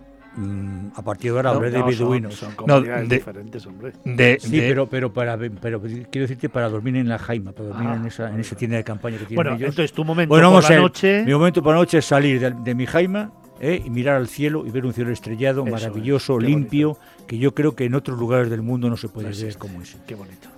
a 0.95 1.03
partir 1.03 1.33
de 1.33 1.39
ahora 1.39 1.55
no, 1.55 1.61
de 1.61 1.83
beduinos. 1.83 2.35
Son, 2.35 2.55
comunidades 2.55 3.09
diferentes, 3.09 3.67
hombre. 3.67 3.93
sí, 4.39 4.59
pero, 4.61 4.87
pero, 4.87 5.13
para, 5.13 5.39
pero 5.39 5.81
quiero 5.81 6.27
decirte 6.27 6.49
para 6.49 6.69
dormir 6.69 6.97
en 6.97 7.09
la 7.09 7.19
Jaima, 7.19 7.53
para 7.53 7.69
dormir 7.71 7.89
en, 7.89 8.07
esa, 8.07 8.31
en 8.31 8.41
esa 8.41 8.57
tienda 8.57 8.77
de 8.77 8.85
campaña 8.85 9.19
que 9.19 9.27
tienen 9.27 9.37
bueno, 9.37 9.57
ellos. 9.57 9.71
entonces 9.71 9.93
tu 9.93 10.05
momento 10.05 10.35
por 10.35 10.43
la 10.43 10.77
noche... 10.77 11.25
Mi 11.25 11.33
momento 11.33 11.63
por 11.63 11.73
la 11.73 11.81
noche 11.81 11.99
es 11.99 12.05
salir 12.05 12.55
de, 12.55 12.75
mi 12.75 12.87
Jaima 12.87 13.33
eh, 13.61 13.83
y 13.85 13.89
mirar 13.91 14.17
al 14.17 14.29
cielo 14.29 14.65
y 14.67 14.71
ver 14.71 14.85
un 14.85 14.93
cielo 14.93 15.11
estrellado, 15.11 15.65
maravilloso, 15.65 16.39
limpio, 16.39 16.99
que 17.27 17.39
yo 17.39 17.55
creo 17.55 17.75
que 17.75 17.85
en 17.85 17.95
otros 17.95 18.19
lugares 18.19 18.51
del 18.51 18.63
mundo 18.63 18.91
no 18.91 18.97
se 18.97 19.09
puede 19.09 19.31
ver 19.31 19.57
como 19.57 19.81
ese. 19.81 19.97
Qué 20.07 20.15
bonito. 20.15 20.49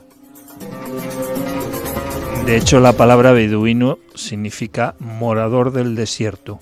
De 2.47 2.57
hecho, 2.57 2.81
la 2.81 2.95
palabra 2.95 3.33
beduino 3.33 3.99
significa 4.15 4.95
morador 4.99 5.71
del 5.71 5.95
desierto. 5.95 6.59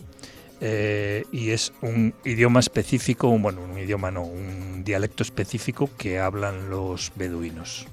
Eh, 0.61 1.25
y 1.33 1.51
es 1.51 1.73
un 1.83 2.15
idioma 2.25 2.61
específico, 2.61 3.29
bueno, 3.39 3.61
un 3.63 3.79
idioma 3.79 4.11
no, 4.11 4.23
un 4.23 4.85
dialecto 4.85 5.23
específico 5.23 5.91
que 5.99 6.19
hablan 6.19 6.71
los 6.71 7.13
beduinos. 7.15 7.87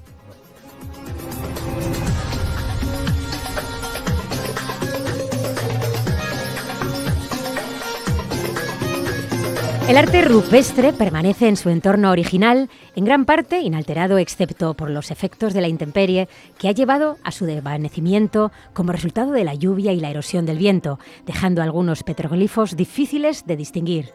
El 9.86 9.98
arte 9.98 10.22
rupestre 10.22 10.94
permanece 10.94 11.46
en 11.46 11.56
su 11.56 11.68
entorno 11.68 12.10
original, 12.10 12.70
en 12.96 13.04
gran 13.04 13.26
parte 13.26 13.60
inalterado 13.60 14.16
excepto 14.16 14.72
por 14.72 14.88
los 14.88 15.10
efectos 15.10 15.52
de 15.52 15.60
la 15.60 15.68
intemperie 15.68 16.26
que 16.58 16.68
ha 16.68 16.72
llevado 16.72 17.18
a 17.22 17.30
su 17.30 17.44
desvanecimiento 17.44 18.50
como 18.72 18.92
resultado 18.92 19.32
de 19.32 19.44
la 19.44 19.54
lluvia 19.54 19.92
y 19.92 20.00
la 20.00 20.08
erosión 20.08 20.46
del 20.46 20.56
viento, 20.56 20.98
dejando 21.26 21.62
algunos 21.62 22.02
petroglifos 22.02 22.76
difíciles 22.76 23.44
de 23.46 23.56
distinguir. 23.56 24.12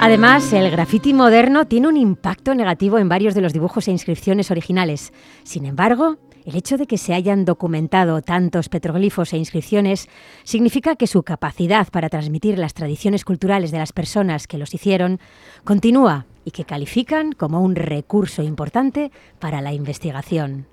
Además, 0.00 0.52
el 0.52 0.68
graffiti 0.70 1.14
moderno 1.14 1.66
tiene 1.66 1.88
un 1.88 1.96
impacto 1.96 2.56
negativo 2.56 2.98
en 2.98 3.08
varios 3.08 3.34
de 3.34 3.40
los 3.40 3.52
dibujos 3.52 3.86
e 3.86 3.92
inscripciones 3.92 4.50
originales. 4.50 5.12
Sin 5.44 5.64
embargo, 5.64 6.18
el 6.44 6.56
hecho 6.56 6.76
de 6.76 6.86
que 6.86 6.98
se 6.98 7.14
hayan 7.14 7.44
documentado 7.44 8.20
tantos 8.20 8.68
petroglifos 8.68 9.32
e 9.32 9.38
inscripciones 9.38 10.08
significa 10.42 10.96
que 10.96 11.06
su 11.06 11.22
capacidad 11.22 11.88
para 11.88 12.08
transmitir 12.08 12.58
las 12.58 12.74
tradiciones 12.74 13.24
culturales 13.24 13.70
de 13.70 13.78
las 13.78 13.92
personas 13.92 14.46
que 14.46 14.58
los 14.58 14.74
hicieron 14.74 15.20
continúa 15.64 16.26
y 16.44 16.50
que 16.50 16.64
califican 16.64 17.32
como 17.32 17.62
un 17.62 17.74
recurso 17.74 18.42
importante 18.42 19.10
para 19.38 19.62
la 19.62 19.72
investigación. 19.72 20.66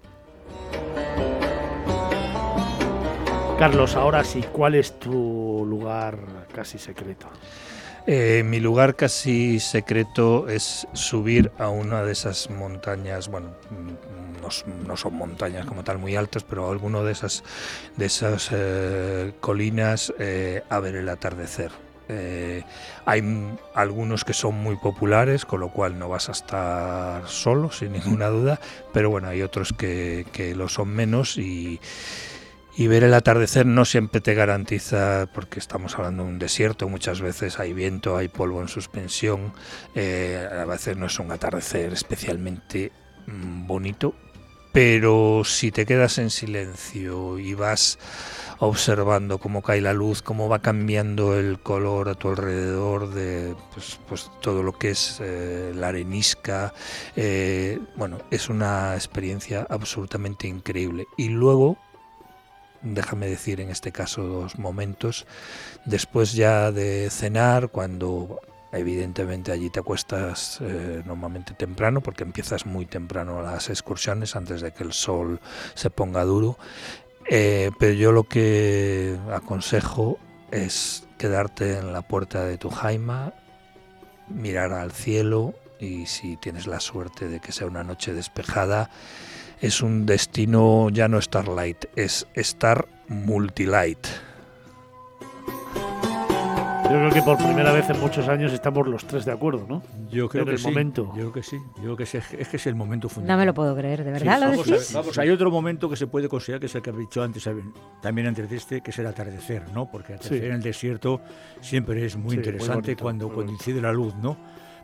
Carlos, 3.58 3.96
ahora 3.96 4.24
sí, 4.24 4.44
¿cuál 4.52 4.76
es 4.76 5.00
tu 5.00 5.66
lugar 5.70 6.18
casi 6.54 6.80
secreto? 6.80 7.28
Eh, 8.08 8.42
mi 8.44 8.60
lugar 8.60 8.96
casi 8.96 9.60
secreto 9.60 10.50
es 10.50 10.88
subir 10.94 11.52
a 11.60 11.70
una 11.70 12.02
de 12.02 12.12
esas 12.12 12.50
montañas, 12.50 13.30
bueno, 13.30 13.52
no, 14.42 14.98
son 14.98 15.14
montañas 15.14 15.66
como 15.66 15.84
tal 15.84 15.98
muy 15.98 16.16
altas, 16.16 16.44
pero 16.44 16.70
alguno 16.70 17.04
de 17.04 17.12
esas, 17.12 17.44
de 17.98 18.06
esas 18.06 18.50
eh, 18.52 19.34
colinas 19.40 20.14
eh, 20.20 20.64
a 20.70 20.80
ver 20.80 20.96
el 20.96 21.10
atardecer. 21.10 21.72
hay 23.06 23.24
algunos 23.74 24.26
que 24.26 24.34
son 24.34 24.56
muy 24.56 24.76
populares, 24.76 25.46
con 25.46 25.62
lo 25.62 25.70
cual 25.72 25.98
no 25.98 26.10
vas 26.10 26.28
a 26.28 26.34
estar 26.34 27.28
solo, 27.28 27.72
sin 27.80 27.94
ninguna 27.94 28.28
duda, 28.28 28.60
pero 28.92 29.10
bueno, 29.10 29.30
hay 29.30 29.42
otros 29.42 29.72
que, 29.74 30.54
lo 30.58 30.68
son 30.68 30.90
menos 30.90 31.38
y 31.38 31.80
y 32.76 32.88
ver 32.88 33.04
el 33.04 33.14
atardecer 33.14 33.66
no 33.66 33.86
siempre 33.86 34.22
te 34.22 34.34
garantiza, 34.34 35.28
porque 35.34 35.60
estamos 35.60 35.96
hablando 35.96 36.24
de 36.24 36.30
un 36.30 36.40
desierto, 36.40 36.88
muchas 36.88 37.22
veces 37.22 37.60
hay 37.60 37.74
viento, 37.74 38.18
hay 38.18 38.28
polvo 38.28 38.62
en 38.62 38.68
suspensión, 38.68 39.54
eh, 39.94 40.48
a 40.52 40.66
veces 40.66 40.96
no 40.96 41.08
es 41.08 41.20
un 41.20 41.32
atardecer 41.32 41.94
especialmente 41.94 42.92
mm, 43.28 43.68
bonito, 43.68 44.16
pero 44.72 45.44
si 45.44 45.72
te 45.72 45.86
quedas 45.86 46.18
en 46.18 46.30
silencio 46.30 47.40
y 47.40 47.54
vas 47.54 48.00
observando 48.60 49.40
cómo 49.40 49.64
cae 49.64 49.82
la 49.82 49.94
luz, 49.94 50.22
cómo 50.22 50.48
va 50.48 50.60
cambiando 50.60 51.38
el 51.38 51.60
color 51.60 52.10
a 52.10 52.16
tu 52.16 52.30
alrededor 52.30 53.12
de 53.12 53.56
pues, 53.74 54.00
pues 54.08 54.30
todo 54.40 54.62
lo 54.62 54.74
que 54.74 54.92
es 54.92 55.18
eh, 55.20 55.72
la 55.76 55.88
arenisca, 55.88 56.74
eh, 57.16 57.80
bueno, 57.96 58.20
es 58.30 58.50
una 58.50 58.94
experiencia 58.96 59.66
absolutamente 59.70 60.48
increíble. 60.48 61.08
Y 61.18 61.30
luego 61.30 61.78
déjame 62.84 63.28
decir 63.28 63.62
en 63.62 63.70
este 63.70 63.92
caso 63.92 64.24
dos 64.24 64.58
momentos, 64.58 65.26
después 65.86 66.34
ya 66.34 66.72
de 66.72 67.10
cenar, 67.10 67.70
cuando 67.70 68.40
evidentemente 68.72 69.52
allí 69.52 69.70
te 69.70 69.80
acuestas 69.80 70.60
eh, 70.62 71.04
normalmente 71.06 71.54
temprano, 71.54 72.02
porque 72.02 72.24
empiezas 72.24 72.66
muy 72.66 72.86
temprano 72.86 73.42
las 73.42 73.70
excursiones 73.70 74.36
antes 74.36 74.62
de 74.62 74.72
que 74.72 74.84
el 74.84 74.94
sol 74.94 75.40
se 75.74 75.90
ponga 75.90 76.24
duro, 76.24 76.58
eh, 77.30 77.72
pero 77.80 77.94
yo 77.94 78.12
lo 78.12 78.24
que 78.24 79.18
aconsejo 79.32 80.18
es 80.52 81.08
quedarte 81.18 81.78
en 81.78 81.94
la 81.94 82.02
puerta 82.02 82.46
de 82.46 82.58
tu 82.58 82.70
jaima, 82.70 83.34
mirar 84.30 84.74
al 84.74 84.92
cielo 84.92 85.54
y 85.80 86.06
si 86.06 86.38
tienes 86.38 86.68
la 86.68 86.80
suerte 86.80 87.28
de 87.28 87.40
que 87.40 87.52
sea 87.52 87.68
una 87.68 87.84
noche 87.84 88.14
despejada, 88.14 88.90
es 89.60 89.82
un 89.82 90.06
destino 90.06 90.90
ya 90.90 91.08
no 91.08 91.22
Starlight, 91.22 91.86
es 91.96 92.28
Star 92.34 92.88
Multilight. 93.08 94.08
Yo 96.92 96.98
creo 96.98 97.10
que 97.10 97.22
por 97.22 97.38
primera 97.38 97.72
vez 97.72 97.90
en 97.90 98.00
muchos 98.02 98.28
años 98.28 98.52
estamos 98.52 98.86
los 98.86 99.06
tres 99.06 99.24
de 99.24 99.32
acuerdo, 99.32 99.66
¿no? 99.66 99.82
Yo 100.10 100.28
creo 100.28 100.44
que 100.44 100.52
el 100.52 100.58
sí. 100.58 100.68
momento. 100.68 101.06
Yo 101.16 101.32
creo 101.32 101.32
que 101.32 101.44
sí. 101.44 101.58
Yo 101.78 101.84
creo 101.84 101.96
que 101.96 102.04
es, 102.04 102.16
es 102.16 102.48
que 102.50 102.58
es 102.58 102.68
el 102.68 102.76
momento 102.76 103.08
fundamental. 103.08 103.38
No 103.38 103.40
me 103.40 103.46
lo 103.46 103.54
puedo 103.54 103.74
creer, 103.78 104.04
¿de 104.04 104.12
verdad 104.12 104.42
lo 104.42 104.50
vamos, 104.50 104.66
decís? 104.68 104.92
vamos, 104.94 105.18
hay 105.18 105.30
otro 105.30 105.50
momento 105.50 105.90
que 105.90 105.96
se 105.96 106.08
puede 106.08 106.28
considerar 106.28 106.60
que 106.60 106.66
es 106.66 106.76
el 106.76 106.82
que 106.82 106.90
he 106.90 106.94
dicho 106.94 107.24
antes, 107.24 107.50
también 108.02 108.28
antes 108.28 108.50
de 108.50 108.58
este, 108.58 108.82
que 108.82 108.92
es 108.92 109.00
el 109.00 109.08
atardecer, 109.08 109.72
¿no? 109.74 109.90
Porque 109.90 110.16
atardecer 110.16 110.44
en 110.50 110.56
el 110.56 110.62
desierto 110.62 111.22
siempre 111.62 112.06
es 112.06 112.18
muy 112.18 112.36
interesante 112.36 112.98
cuando, 112.98 113.30
cuando 113.30 113.54
incide 113.54 113.82
la 113.82 113.94
luz, 113.94 114.14
¿no? 114.16 114.36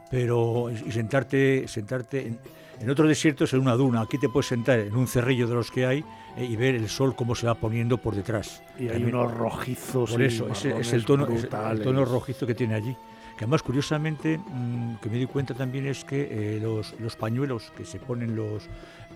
Pero 0.10 0.70
y 0.70 0.91
sentarte, 0.91 1.67
sentarte 1.67 2.28
en, 2.28 2.39
en 2.80 2.89
otros 2.89 3.08
desiertos 3.08 3.54
en 3.54 3.62
una 3.62 3.74
duna, 3.74 4.02
aquí 4.02 4.17
te 4.17 4.30
puedes 4.30 4.48
sentar 4.48 4.80
en 4.80 4.96
un 4.96 5.08
cerrillo 5.08 5.48
de 5.48 5.56
los 5.56 5.72
que 5.72 5.86
hay 5.86 6.04
eh, 6.36 6.46
y 6.46 6.56
ver 6.56 6.76
el 6.76 6.89
sol 6.89 7.15
cómo 7.15 7.34
se 7.36 7.48
va 7.48 7.56
poniendo 7.56 7.98
por 7.98 8.15
detrás. 8.15 8.62
Y 8.80 8.89
hay 8.89 9.04
unos 9.04 9.34
rojizos. 9.34 10.12
Por 10.12 10.22
eso, 10.22 10.48
es, 10.50 10.93
el 10.93 11.06
tono, 11.06 11.28
el 11.28 11.82
tono 11.82 12.06
rojizo 12.06 12.46
que 12.46 12.54
tiene 12.54 12.76
allí. 12.76 12.96
Que 13.36 13.43
además, 13.43 13.62
curiosamente, 13.62 14.38
mm, 14.38 14.96
que 14.96 15.10
me 15.10 15.17
di 15.17 15.26
cuenta 15.28 15.54
también 15.54 15.86
es 15.88 16.04
que 16.04 16.28
eh, 16.56 16.60
los, 16.60 17.00
los, 17.00 17.15
pañuelos 17.15 17.72
que 17.76 17.86
se 17.86 18.00
ponen 18.00 18.36
los, 18.36 18.65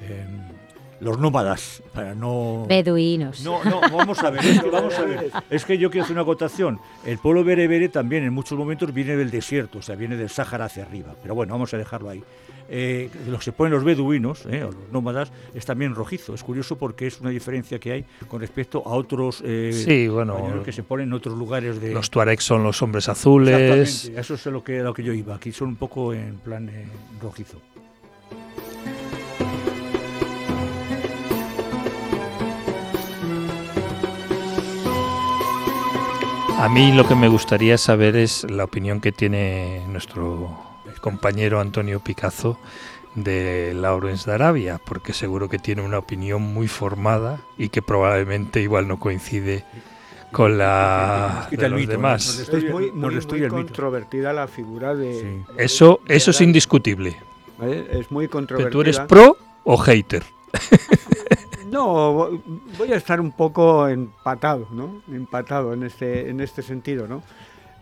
em, 0.02 0.42
los 1.02 1.18
nómadas, 1.18 1.82
para 1.94 2.14
no... 2.14 2.66
Beduinos. 2.70 3.44
No, 3.44 3.64
no, 3.64 3.82
vamos 3.82 4.20
a 4.24 4.30
ver, 4.30 4.46
es 4.46 4.62
que, 4.62 4.70
vamos 4.70 4.94
a 4.94 5.02
ver, 5.02 5.32
es 5.50 5.66
que 5.66 5.78
yo 5.78 5.90
quiero 5.90 6.04
hacer 6.04 6.14
una 6.14 6.22
acotación. 6.22 6.80
El 7.04 7.18
pueblo 7.18 7.44
berebere 7.44 7.90
también 7.90 8.24
en 8.24 8.32
muchos 8.32 8.58
momentos 8.58 8.94
viene 8.94 9.16
del 9.16 9.32
desierto, 9.32 9.80
o 9.80 9.82
sea, 9.82 9.96
viene 9.96 10.16
del 10.16 10.30
Sáhara 10.30 10.66
hacia 10.66 10.84
arriba. 10.84 11.16
Pero 11.22 11.34
bueno, 11.34 11.54
vamos 11.54 11.74
a 11.74 11.78
dejarlo 11.78 12.10
ahí. 12.10 12.24
Eh, 12.70 13.10
lo 13.28 13.40
que 13.40 13.46
se 13.46 13.52
ponen 13.52 13.74
los 13.74 13.84
beduinos, 13.84 14.46
eh, 14.46 14.64
o 14.64 14.68
los 14.68 14.92
nómadas, 14.92 15.32
es 15.56 15.66
también 15.66 15.96
rojizo. 15.96 16.36
Es 16.36 16.44
curioso 16.44 16.78
porque 16.78 17.08
es 17.08 17.20
una 17.20 17.32
diferencia 17.32 17.80
que 17.80 17.92
hay 17.92 18.06
con 18.28 18.40
respecto 18.40 18.84
a 18.86 18.92
otros 18.92 19.42
eh, 19.44 19.72
Sí, 19.74 20.08
bueno, 20.08 20.62
que 20.64 20.72
se 20.72 20.84
ponen 20.84 21.08
en 21.08 21.14
otros 21.14 21.36
lugares 21.36 21.82
de... 21.82 21.94
Los 21.94 22.12
tuaregs 22.12 22.44
son 22.44 22.64
los 22.64 22.82
hombres 22.82 23.10
azules. 23.10 23.54
Exactamente, 23.60 24.22
eso 24.22 24.34
es 24.36 24.46
lo 24.46 24.64
que, 24.64 24.80
a 24.80 24.84
lo 24.84 24.94
que 24.94 25.04
yo 25.04 25.14
iba. 25.14 25.36
Aquí 25.36 25.52
son 25.52 25.70
un 25.70 25.76
poco 25.78 26.14
en 26.14 26.38
plan 26.38 26.70
eh, 26.70 26.86
rojizo. 27.22 27.58
A 36.62 36.70
mí 36.70 36.92
lo 36.92 37.08
que 37.08 37.16
me 37.16 37.28
gustaría 37.28 37.76
saber 37.76 38.16
es 38.16 38.44
la 38.44 38.66
opinión 38.66 39.02
que 39.02 39.12
tiene 39.12 39.84
nuestro 39.88 40.62
compañero 41.02 41.60
Antonio 41.60 42.02
Picazo 42.02 42.60
de 43.16 43.74
Lawrence 43.74 44.30
de 44.30 44.36
Arabia, 44.36 44.80
porque 44.86 45.12
seguro 45.12 45.50
que 45.50 45.58
tiene 45.58 45.82
una 45.82 45.98
opinión 45.98 46.44
muy 46.44 46.68
formada 46.68 47.42
y 47.58 47.70
que 47.70 47.82
probablemente 47.82 48.62
igual 48.62 48.88
no 48.88 49.00
coincide 49.00 49.66
con 50.32 50.60
la 50.60 51.48
de 51.50 51.68
los 51.68 51.80
mito, 51.80 51.94
demás. 51.94 52.46
¿no? 52.48 52.54
Nos 52.54 52.64
muy, 52.72 52.92
muy, 52.92 53.20
muy 53.26 53.48
controvertida 53.48 54.32
la 54.32 54.48
figura 54.48 54.94
de... 54.94 55.20
Sí. 55.20 55.54
Eso, 55.58 56.02
eso 56.08 56.30
es 56.30 56.42
indiscutible. 56.42 57.18
¿vale? 57.58 57.88
Es 57.90 58.12
muy 58.12 58.28
controvertida. 58.28 58.72
tú 58.72 58.82
eres 58.82 59.00
pro 59.00 59.36
o 59.64 59.78
hater. 59.78 60.24
No, 61.72 62.14
vo- 62.14 62.42
voy 62.78 62.92
a 62.92 62.98
estar 62.98 63.20
un 63.22 63.32
poco 63.32 63.88
empatado, 63.88 64.68
¿no? 64.72 65.02
Empatado 65.12 65.74
en 65.74 65.84
este, 65.84 66.30
en 66.30 66.42
este 66.42 66.62
sentido, 66.62 67.08
¿no? 67.08 67.24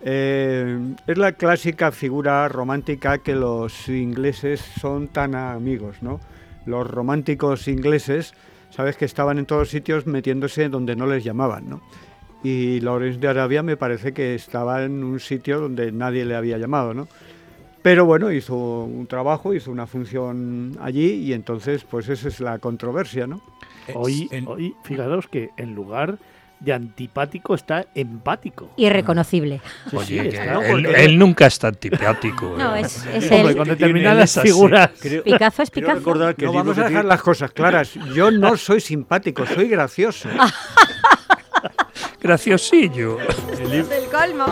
Eh, 0.01 0.95
es 1.07 1.17
la 1.17 1.33
clásica 1.33 1.91
figura 1.91 2.47
romántica 2.47 3.17
que 3.17 3.35
los 3.35 3.89
ingleses 3.89 4.61
son 4.79 5.07
tan 5.07 5.35
amigos, 5.35 5.97
¿no? 6.01 6.19
Los 6.65 6.89
románticos 6.89 7.67
ingleses, 7.67 8.33
sabes 8.69 8.95
que 8.95 9.05
estaban 9.05 9.39
en 9.39 9.45
todos 9.45 9.69
sitios 9.69 10.05
metiéndose 10.05 10.69
donde 10.69 10.95
no 10.95 11.07
les 11.07 11.23
llamaban, 11.23 11.67
¿no? 11.69 11.81
Y 12.43 12.79
Lawrence 12.81 13.19
de 13.19 13.27
Arabia 13.27 13.63
me 13.63 13.75
parece 13.75 14.13
que 14.13 14.35
estaba 14.35 14.83
en 14.83 15.03
un 15.03 15.19
sitio 15.19 15.59
donde 15.59 15.91
nadie 15.91 16.23
le 16.25 16.35
había 16.35 16.57
llamado, 16.57 16.93
¿no? 16.93 17.07
Pero 17.81 18.05
bueno, 18.05 18.31
hizo 18.31 18.55
un 18.83 19.07
trabajo, 19.07 19.53
hizo 19.53 19.71
una 19.71 19.87
función 19.87 20.77
allí 20.81 21.07
y 21.25 21.33
entonces, 21.33 21.83
pues 21.89 22.07
esa 22.09 22.27
es 22.27 22.39
la 22.39 22.59
controversia, 22.59 23.25
¿no? 23.25 23.41
Hoy, 23.95 24.27
En- 24.31 24.47
hoy, 24.47 24.75
fijaros 24.83 25.27
que 25.27 25.49
en 25.57 25.75
lugar 25.75 26.17
de 26.59 26.73
antipático 26.73 27.55
está 27.55 27.85
empático. 27.95 28.69
Irreconocible. 28.75 29.61
Sí, 29.89 29.95
Oye, 29.95 30.05
sí, 30.07 30.19
que 30.19 30.27
está, 30.27 30.65
él, 30.65 30.83
porque- 30.83 31.05
él 31.05 31.17
nunca 31.17 31.45
está 31.47 31.67
antipático. 31.69 32.55
No, 32.57 32.75
¿eh? 32.75 32.81
es, 32.81 33.05
es 33.05 33.31
Hombre, 33.31 33.51
el 33.51 33.57
con 33.57 33.67
determinadas 33.69 34.35
es 34.35 34.43
figuras. 34.43 34.89
Creo- 34.99 35.23
Picazo 35.23 35.63
es 35.63 35.71
Picazo. 35.71 35.95
recordar 35.99 36.35
que 36.35 36.43
No 36.45 36.51
el 36.51 36.57
libro 36.57 36.71
vamos 36.73 36.83
a 36.85 36.89
dejar 36.89 37.05
las 37.05 37.21
cosas 37.21 37.51
claras. 37.51 37.93
Yo 38.13 38.29
no 38.29 38.57
soy 38.57 38.81
simpático, 38.81 39.45
soy 39.45 39.69
gracioso. 39.69 40.27
Graciosillo. 42.21 43.17
el 43.19 43.69
libro- 43.71 43.91
el 43.95 44.08
colmo. 44.09 44.45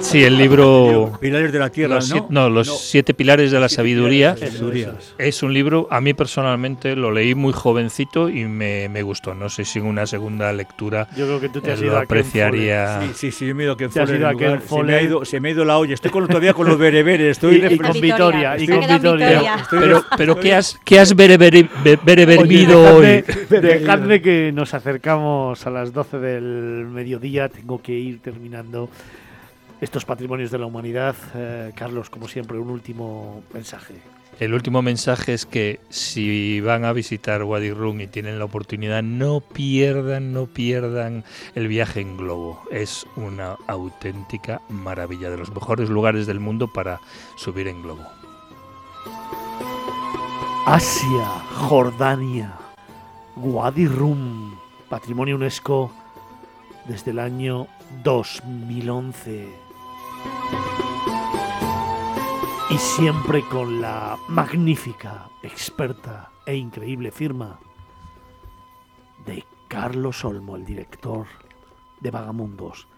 Sí, 0.00 0.24
el 0.24 0.36
libro... 0.38 1.12
Pilares 1.20 1.52
de 1.52 1.58
la 1.58 1.70
Tierra, 1.70 1.96
Los, 1.96 2.08
¿no? 2.08 2.14
siete, 2.16 2.26
no, 2.30 2.48
los 2.50 2.80
siete 2.80 3.14
pilares 3.14 3.50
de 3.50 3.60
la 3.60 3.68
Siete 3.68 3.76
sabiduría. 3.82 4.34
pilares 4.34 4.40
de 4.40 4.46
la 4.46 4.72
sabiduría. 4.74 4.94
Es 5.18 5.42
un 5.42 5.52
libro, 5.54 5.86
a 5.90 6.00
mí 6.00 6.14
personalmente 6.14 6.96
lo 6.96 7.10
leí 7.12 7.34
muy 7.34 7.52
jovencito 7.52 8.28
y 8.28 8.44
me, 8.44 8.88
me 8.88 9.02
gustó. 9.02 9.34
No 9.34 9.48
sé 9.48 9.64
si 9.64 9.78
en 9.78 9.86
una 9.86 10.06
segunda 10.06 10.52
lectura 10.52 11.06
Yo 11.16 11.26
creo 11.26 11.40
que 11.40 11.48
tú 11.48 11.60
te 11.60 11.72
has 11.72 11.80
lo 11.80 11.86
ido 11.86 11.98
apreciaría. 11.98 13.00
Sí, 13.02 13.10
sí, 13.14 13.30
sí, 13.32 13.46
yo 13.46 13.54
me 13.54 13.62
he 13.62 13.66
ido 13.66 13.74
a 13.74 13.76
Ken 13.76 13.88
lugar. 13.88 14.62
Se 14.68 14.82
me, 14.82 14.94
ha 14.94 15.02
ido, 15.02 15.24
se 15.24 15.40
me 15.40 15.48
ha 15.48 15.52
ido 15.52 15.64
la 15.64 15.78
olla. 15.78 15.94
Estoy 15.94 16.10
con, 16.10 16.26
todavía 16.26 16.54
con 16.54 16.66
los 16.68 16.78
bereberes. 16.78 17.32
Estoy 17.32 17.56
Y, 17.56 17.74
y 17.74 17.78
con 17.78 18.00
Vitoria. 18.00 18.58
Y 18.58 18.66
con 18.66 18.80
Vitoria. 18.80 19.56
Pero, 19.70 20.04
pero 20.16 20.32
estoy- 20.32 20.42
¿qué 20.42 20.54
has, 20.54 20.78
qué 20.84 21.00
has 21.00 21.14
bereber- 21.16 21.68
be- 21.82 21.98
bereberbido 22.02 22.96
hoy? 22.96 23.04
Dejadme, 23.50 23.60
dejadme 23.60 24.22
que 24.22 24.52
nos 24.52 24.74
acercamos 24.74 25.66
a 25.66 25.70
las 25.70 25.92
12 25.92 26.18
del 26.18 26.86
mediodía. 26.90 27.48
Tengo 27.48 27.80
que 27.82 27.92
ir 27.92 28.20
terminando 28.20 28.88
estos 29.84 30.04
patrimonios 30.04 30.50
de 30.50 30.58
la 30.58 30.66
humanidad. 30.66 31.14
Eh, 31.34 31.72
Carlos, 31.76 32.08
como 32.08 32.26
siempre, 32.26 32.58
un 32.58 32.70
último 32.70 33.42
mensaje. 33.52 33.94
El 34.40 34.52
último 34.54 34.82
mensaje 34.82 35.34
es 35.34 35.46
que 35.46 35.78
si 35.90 36.60
van 36.60 36.84
a 36.84 36.92
visitar 36.92 37.44
Wadi 37.44 37.70
Rum 37.70 38.00
y 38.00 38.08
tienen 38.08 38.38
la 38.38 38.46
oportunidad, 38.46 39.02
no 39.02 39.40
pierdan, 39.40 40.32
no 40.32 40.46
pierdan 40.46 41.22
el 41.54 41.68
viaje 41.68 42.00
en 42.00 42.16
globo. 42.16 42.60
Es 42.72 43.06
una 43.14 43.56
auténtica 43.68 44.60
maravilla, 44.70 45.30
de 45.30 45.36
los 45.36 45.52
mejores 45.52 45.88
lugares 45.88 46.26
del 46.26 46.40
mundo 46.40 46.72
para 46.72 47.00
subir 47.36 47.68
en 47.68 47.82
globo. 47.82 48.02
Asia, 50.66 51.26
Jordania, 51.56 52.54
Wadi 53.36 53.86
Rum, 53.86 54.56
Patrimonio 54.88 55.36
UNESCO 55.36 55.92
desde 56.88 57.12
el 57.12 57.18
año 57.18 57.66
2011. 58.02 59.63
Y 62.70 62.78
siempre 62.78 63.42
con 63.48 63.80
la 63.80 64.18
magnífica, 64.28 65.28
experta 65.42 66.30
e 66.44 66.56
increíble 66.56 67.10
firma 67.10 67.60
de 69.26 69.44
Carlos 69.68 70.24
Olmo, 70.24 70.56
el 70.56 70.64
director 70.64 71.26
de 72.00 72.10
Vagamundos. 72.10 72.88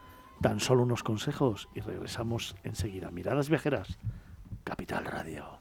Tan 0.40 0.60
solo 0.60 0.82
unos 0.82 1.02
consejos 1.02 1.68
y 1.74 1.80
regresamos 1.80 2.56
enseguida. 2.62 3.10
Miradas 3.10 3.48
viajeras, 3.48 3.98
Capital 4.64 5.04
Radio. 5.04 5.58